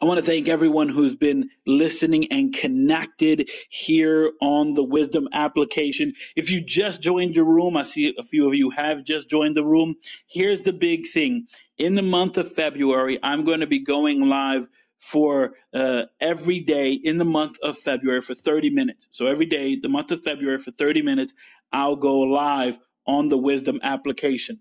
I 0.00 0.06
want 0.06 0.18
to 0.18 0.24
thank 0.24 0.48
everyone 0.48 0.88
who's 0.88 1.14
been 1.14 1.50
listening 1.66 2.32
and 2.32 2.54
connected 2.54 3.50
here 3.68 4.32
on 4.40 4.74
the 4.74 4.82
Wisdom 4.82 5.28
application. 5.32 6.14
If 6.34 6.50
you 6.50 6.62
just 6.62 7.02
joined 7.02 7.34
the 7.34 7.44
room, 7.44 7.76
I 7.76 7.82
see 7.82 8.14
a 8.18 8.22
few 8.22 8.48
of 8.48 8.54
you 8.54 8.70
have 8.70 9.04
just 9.04 9.28
joined 9.28 9.56
the 9.56 9.64
room. 9.64 9.96
Here's 10.28 10.62
the 10.62 10.72
big 10.72 11.08
thing. 11.08 11.46
In 11.78 11.94
the 11.94 12.02
month 12.02 12.38
of 12.38 12.52
February, 12.54 13.18
I'm 13.22 13.44
going 13.44 13.60
to 13.60 13.66
be 13.66 13.80
going 13.80 14.28
live 14.28 14.66
for 14.98 15.54
uh, 15.74 16.02
every 16.20 16.60
day 16.60 16.92
in 16.92 17.18
the 17.18 17.24
month 17.24 17.58
of 17.62 17.78
February 17.78 18.22
for 18.22 18.34
30 18.34 18.70
minutes. 18.70 19.08
So 19.10 19.26
every 19.26 19.46
day, 19.46 19.76
the 19.76 19.90
month 19.90 20.10
of 20.10 20.22
February 20.22 20.58
for 20.58 20.70
30 20.70 21.02
minutes, 21.02 21.34
I'll 21.72 21.96
go 21.96 22.20
live 22.20 22.78
on 23.06 23.28
the 23.28 23.36
Wisdom 23.36 23.80
application. 23.82 24.60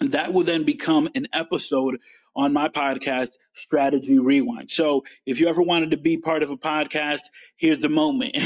And 0.00 0.12
that 0.12 0.32
will 0.32 0.44
then 0.44 0.64
become 0.64 1.08
an 1.14 1.28
episode 1.32 1.98
on 2.34 2.52
my 2.52 2.68
podcast, 2.68 3.30
Strategy 3.54 4.18
Rewind. 4.18 4.70
So 4.70 5.04
if 5.26 5.40
you 5.40 5.48
ever 5.48 5.62
wanted 5.62 5.90
to 5.92 5.96
be 5.96 6.16
part 6.16 6.42
of 6.42 6.50
a 6.50 6.56
podcast, 6.56 7.22
here's 7.56 7.78
the 7.78 7.88
moment. 7.88 8.36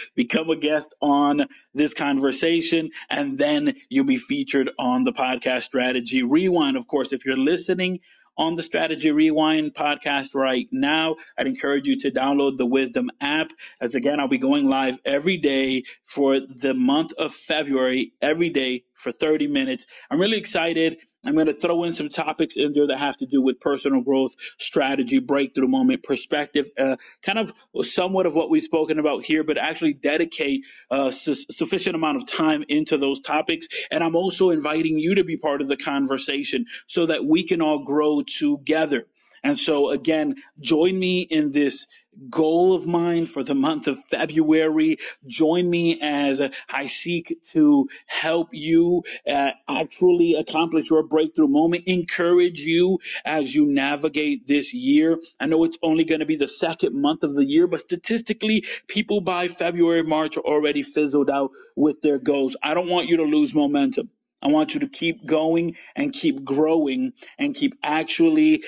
Become 0.14 0.50
a 0.50 0.56
guest 0.56 0.94
on 1.00 1.46
this 1.74 1.94
conversation, 1.94 2.90
and 3.10 3.38
then 3.38 3.74
you'll 3.88 4.04
be 4.04 4.18
featured 4.18 4.70
on 4.78 5.04
the 5.04 5.12
podcast 5.12 5.64
Strategy 5.64 6.22
Rewind. 6.22 6.76
Of 6.76 6.86
course, 6.86 7.12
if 7.12 7.24
you're 7.24 7.36
listening 7.36 8.00
on 8.38 8.54
the 8.54 8.62
Strategy 8.62 9.10
Rewind 9.10 9.74
podcast 9.74 10.34
right 10.34 10.68
now. 10.70 11.16
I'd 11.36 11.48
encourage 11.48 11.86
you 11.86 11.98
to 11.98 12.10
download 12.10 12.56
the 12.56 12.66
Wisdom 12.66 13.10
app. 13.20 13.50
As 13.80 13.94
again, 13.94 14.20
I'll 14.20 14.28
be 14.28 14.38
going 14.38 14.68
live 14.68 14.98
every 15.04 15.36
day 15.36 15.82
for 16.04 16.38
the 16.40 16.72
month 16.72 17.12
of 17.18 17.34
February, 17.34 18.12
every 18.22 18.48
day 18.48 18.84
for 18.94 19.10
30 19.10 19.48
minutes. 19.48 19.86
I'm 20.10 20.20
really 20.20 20.38
excited. 20.38 20.98
I'm 21.26 21.34
going 21.34 21.46
to 21.46 21.54
throw 21.54 21.84
in 21.84 21.92
some 21.92 22.08
topics 22.08 22.56
in 22.56 22.72
there 22.74 22.86
that 22.88 22.98
have 22.98 23.16
to 23.18 23.26
do 23.26 23.42
with 23.42 23.60
personal 23.60 24.00
growth, 24.02 24.34
strategy, 24.58 25.18
breakthrough 25.18 25.68
moment, 25.68 26.02
perspective, 26.02 26.70
uh, 26.78 26.96
kind 27.22 27.38
of 27.38 27.52
somewhat 27.84 28.26
of 28.26 28.34
what 28.36 28.50
we've 28.50 28.62
spoken 28.62 28.98
about 28.98 29.24
here, 29.24 29.44
but 29.44 29.58
actually 29.58 29.94
dedicate 29.94 30.64
a 30.90 31.12
su- 31.12 31.34
sufficient 31.34 31.96
amount 31.96 32.16
of 32.18 32.26
time 32.26 32.64
into 32.68 32.96
those 32.98 33.20
topics. 33.20 33.68
And 33.90 34.02
I'm 34.04 34.16
also 34.16 34.50
inviting 34.50 34.98
you 34.98 35.16
to 35.16 35.24
be 35.24 35.36
part 35.36 35.60
of 35.60 35.68
the 35.68 35.76
conversation 35.76 36.66
so 36.86 37.06
that 37.06 37.24
we 37.24 37.46
can 37.46 37.62
all 37.62 37.84
grow 37.84 38.22
together. 38.22 39.06
And 39.42 39.58
so 39.58 39.90
again, 39.90 40.36
join 40.60 40.98
me 40.98 41.26
in 41.28 41.50
this 41.50 41.86
goal 42.30 42.74
of 42.74 42.86
mine 42.86 43.26
for 43.26 43.44
the 43.44 43.54
month 43.54 43.86
of 43.86 44.02
February. 44.06 44.98
Join 45.26 45.68
me 45.68 46.00
as 46.00 46.42
I 46.68 46.86
seek 46.86 47.38
to 47.50 47.88
help 48.06 48.48
you 48.52 49.04
uh, 49.28 49.50
actually 49.68 50.34
accomplish 50.34 50.90
your 50.90 51.02
breakthrough 51.02 51.48
moment. 51.48 51.84
Encourage 51.86 52.60
you 52.60 52.98
as 53.24 53.54
you 53.54 53.66
navigate 53.66 54.46
this 54.46 54.74
year. 54.74 55.18
I 55.38 55.46
know 55.46 55.64
it's 55.64 55.78
only 55.82 56.04
going 56.04 56.20
to 56.20 56.26
be 56.26 56.36
the 56.36 56.48
second 56.48 57.00
month 57.00 57.22
of 57.22 57.34
the 57.34 57.44
year, 57.44 57.66
but 57.66 57.80
statistically, 57.80 58.64
people 58.86 59.20
by 59.20 59.48
February, 59.48 60.02
March 60.02 60.36
are 60.36 60.46
already 60.46 60.82
fizzled 60.82 61.30
out 61.30 61.50
with 61.76 62.00
their 62.02 62.18
goals. 62.18 62.56
I 62.62 62.74
don't 62.74 62.88
want 62.88 63.08
you 63.08 63.18
to 63.18 63.24
lose 63.24 63.54
momentum. 63.54 64.10
I 64.40 64.48
want 64.48 64.74
you 64.74 64.80
to 64.80 64.88
keep 64.88 65.26
going 65.26 65.76
and 65.96 66.12
keep 66.12 66.44
growing 66.44 67.12
and 67.38 67.54
keep 67.54 67.74
actually 67.82 68.62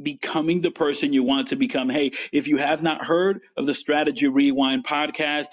becoming 0.00 0.60
the 0.60 0.70
person 0.70 1.12
you 1.12 1.22
want 1.22 1.48
to 1.48 1.56
become. 1.56 1.88
Hey, 1.88 2.12
if 2.32 2.46
you 2.46 2.56
have 2.56 2.82
not 2.82 3.04
heard 3.04 3.40
of 3.56 3.66
the 3.66 3.74
Strategy 3.74 4.28
Rewind 4.28 4.84
podcast, 4.84 5.48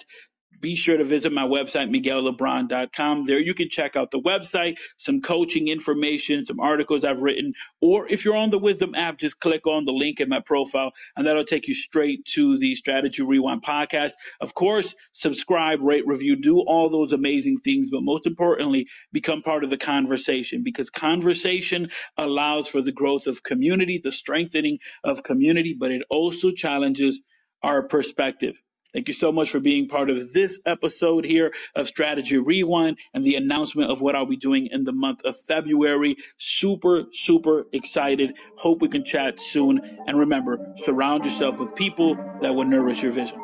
be 0.60 0.76
sure 0.76 0.96
to 0.96 1.04
visit 1.04 1.32
my 1.32 1.42
website, 1.42 1.90
miguellebron.com. 1.90 3.24
There 3.24 3.38
you 3.38 3.54
can 3.54 3.68
check 3.68 3.96
out 3.96 4.10
the 4.10 4.20
website, 4.20 4.78
some 4.96 5.20
coaching 5.20 5.68
information, 5.68 6.44
some 6.46 6.60
articles 6.60 7.04
I've 7.04 7.20
written, 7.20 7.54
or 7.80 8.08
if 8.08 8.24
you're 8.24 8.36
on 8.36 8.50
the 8.50 8.58
Wisdom 8.58 8.94
app, 8.94 9.18
just 9.18 9.40
click 9.40 9.66
on 9.66 9.84
the 9.84 9.92
link 9.92 10.20
in 10.20 10.28
my 10.28 10.40
profile 10.40 10.92
and 11.16 11.26
that'll 11.26 11.44
take 11.44 11.68
you 11.68 11.74
straight 11.74 12.24
to 12.34 12.58
the 12.58 12.74
Strategy 12.74 13.22
Rewind 13.22 13.62
podcast. 13.62 14.12
Of 14.40 14.54
course, 14.54 14.94
subscribe, 15.12 15.80
rate, 15.82 16.06
review, 16.06 16.36
do 16.36 16.60
all 16.60 16.90
those 16.90 17.12
amazing 17.12 17.58
things, 17.58 17.90
but 17.90 18.02
most 18.02 18.26
importantly, 18.26 18.86
become 19.12 19.42
part 19.42 19.64
of 19.64 19.70
the 19.70 19.78
conversation 19.78 20.62
because 20.62 20.90
conversation 20.90 21.90
allows 22.16 22.68
for 22.68 22.82
the 22.82 22.92
growth 22.92 23.26
of 23.26 23.42
community, 23.42 24.00
the 24.02 24.12
strengthening 24.12 24.78
of 25.04 25.22
community, 25.22 25.76
but 25.78 25.90
it 25.90 26.02
also 26.10 26.50
challenges 26.50 27.20
our 27.62 27.82
perspective. 27.82 28.54
Thank 28.92 29.08
you 29.08 29.14
so 29.14 29.32
much 29.32 29.50
for 29.50 29.60
being 29.60 29.88
part 29.88 30.10
of 30.10 30.32
this 30.32 30.58
episode 30.66 31.24
here 31.24 31.52
of 31.76 31.86
Strategy 31.86 32.38
Rewind 32.38 32.98
and 33.14 33.24
the 33.24 33.36
announcement 33.36 33.90
of 33.90 34.00
what 34.00 34.16
I'll 34.16 34.26
be 34.26 34.36
doing 34.36 34.66
in 34.66 34.84
the 34.84 34.92
month 34.92 35.22
of 35.24 35.38
February. 35.40 36.16
Super, 36.38 37.04
super 37.12 37.66
excited. 37.72 38.34
Hope 38.56 38.82
we 38.82 38.88
can 38.88 39.04
chat 39.04 39.38
soon. 39.40 39.80
And 40.06 40.18
remember, 40.18 40.58
surround 40.84 41.24
yourself 41.24 41.60
with 41.60 41.74
people 41.74 42.16
that 42.42 42.54
will 42.54 42.64
nourish 42.64 43.02
your 43.02 43.12
vision. 43.12 43.40